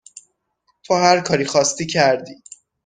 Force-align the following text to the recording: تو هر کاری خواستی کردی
تو 0.83 0.93
هر 0.93 1.19
کاری 1.19 1.45
خواستی 1.45 1.85
کردی 1.85 2.43